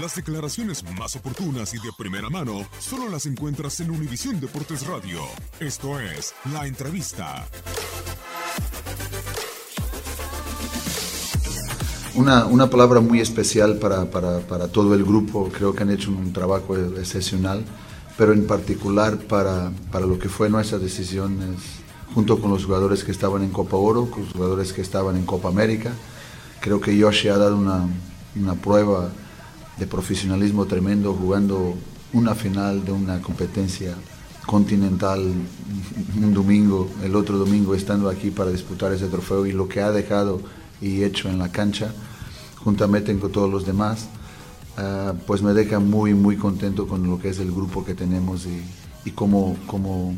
Las 0.00 0.14
declaraciones 0.16 0.82
más 0.98 1.16
oportunas 1.16 1.74
y 1.74 1.76
de 1.76 1.90
primera 1.98 2.30
mano 2.30 2.66
solo 2.78 3.10
las 3.10 3.26
encuentras 3.26 3.78
en 3.80 3.90
Univisión 3.90 4.40
Deportes 4.40 4.86
Radio. 4.86 5.20
Esto 5.60 6.00
es 6.00 6.32
La 6.50 6.66
Entrevista. 6.66 7.46
Una, 12.14 12.46
una 12.46 12.70
palabra 12.70 13.00
muy 13.00 13.20
especial 13.20 13.76
para, 13.76 14.10
para, 14.10 14.40
para 14.40 14.68
todo 14.68 14.94
el 14.94 15.04
grupo, 15.04 15.50
creo 15.52 15.74
que 15.74 15.82
han 15.82 15.90
hecho 15.90 16.10
un 16.10 16.32
trabajo 16.32 16.74
excepcional, 16.74 17.62
pero 18.16 18.32
en 18.32 18.46
particular 18.46 19.18
para, 19.18 19.72
para 19.90 20.06
lo 20.06 20.18
que 20.18 20.30
fue 20.30 20.48
nuestras 20.48 20.80
decisiones, 20.80 21.58
junto 22.14 22.40
con 22.40 22.50
los 22.50 22.64
jugadores 22.64 23.04
que 23.04 23.12
estaban 23.12 23.42
en 23.42 23.50
Copa 23.50 23.76
Oro, 23.76 24.10
con 24.10 24.22
los 24.22 24.32
jugadores 24.32 24.72
que 24.72 24.80
estaban 24.80 25.16
en 25.16 25.26
Copa 25.26 25.48
América. 25.48 25.92
Creo 26.60 26.80
que 26.80 26.96
Yoshi 26.96 27.28
ha 27.28 27.36
dado 27.36 27.58
una, 27.58 27.86
una 28.36 28.54
prueba 28.54 29.10
de 29.78 29.86
profesionalismo 29.86 30.66
tremendo 30.66 31.14
jugando 31.14 31.74
una 32.12 32.34
final 32.34 32.84
de 32.84 32.92
una 32.92 33.20
competencia 33.22 33.94
continental 34.46 35.20
un 36.20 36.34
domingo, 36.34 36.90
el 37.02 37.14
otro 37.16 37.38
domingo 37.38 37.74
estando 37.74 38.08
aquí 38.08 38.30
para 38.30 38.50
disputar 38.50 38.92
ese 38.92 39.06
trofeo 39.06 39.46
y 39.46 39.52
lo 39.52 39.68
que 39.68 39.80
ha 39.80 39.90
dejado 39.92 40.40
y 40.80 41.04
hecho 41.04 41.28
en 41.28 41.38
la 41.38 41.50
cancha, 41.50 41.92
juntamente 42.58 43.16
con 43.18 43.30
todos 43.30 43.50
los 43.50 43.64
demás, 43.64 44.08
uh, 44.78 45.16
pues 45.26 45.42
me 45.42 45.52
deja 45.52 45.78
muy, 45.78 46.12
muy 46.12 46.36
contento 46.36 46.88
con 46.88 47.06
lo 47.06 47.18
que 47.18 47.28
es 47.28 47.38
el 47.38 47.52
grupo 47.52 47.84
que 47.84 47.94
tenemos 47.94 48.46
y, 48.46 48.62
y 49.08 49.12
cómo, 49.12 49.56
cómo, 49.66 50.14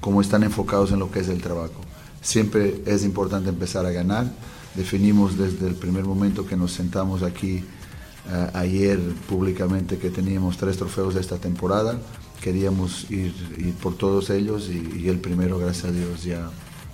cómo 0.00 0.20
están 0.20 0.44
enfocados 0.44 0.92
en 0.92 1.00
lo 1.00 1.10
que 1.10 1.20
es 1.20 1.28
el 1.28 1.42
trabajo. 1.42 1.80
Siempre 2.22 2.82
es 2.86 3.04
importante 3.04 3.48
empezar 3.48 3.84
a 3.84 3.90
ganar. 3.90 4.26
Definimos 4.74 5.36
desde 5.36 5.66
el 5.66 5.74
primer 5.74 6.04
momento 6.04 6.46
que 6.46 6.56
nos 6.56 6.72
sentamos 6.72 7.22
aquí 7.22 7.64
ayer 8.54 8.98
públicamente 9.28 9.98
que 9.98 10.10
teníamos 10.10 10.56
tres 10.56 10.76
trofeos 10.76 11.14
de 11.14 11.20
esta 11.20 11.38
temporada. 11.38 11.98
Queríamos 12.40 13.10
ir, 13.10 13.32
por 13.82 13.96
todos 13.96 14.30
ellos 14.30 14.68
y, 14.68 15.08
el 15.08 15.20
primero, 15.20 15.58
gracias 15.58 15.86
a 15.86 15.92
Dios, 15.92 16.24
ya 16.24 16.50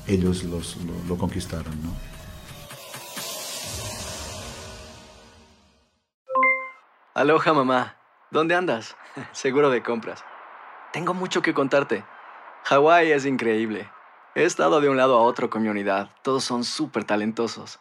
ellos 0.07 0.45
los, 0.45 0.77
lo, 0.79 0.93
lo 1.09 1.17
conquistaron. 1.17 1.73
¿no? 1.83 2.13
Aloha 7.15 7.53
mamá, 7.53 7.97
¿dónde 8.31 8.55
andas? 8.55 8.97
Seguro 9.33 9.71
de 9.71 9.83
compras. 9.83 10.25
Tengo 10.93 11.15
mucho 11.15 11.43
que 11.43 11.55
contarte. 11.55 12.05
Hawái 12.65 13.13
es 13.13 13.27
increíble. 13.27 13.91
He 14.35 14.45
estado 14.45 14.81
de 14.81 14.89
un 14.89 14.97
lado 14.97 15.19
a 15.19 15.23
otro 15.23 15.51
con 15.51 15.63
mi 15.63 15.69
unidad. 15.69 16.11
Todos 16.23 16.45
son 16.45 16.65
súper 16.65 17.05
talentosos. 17.05 17.81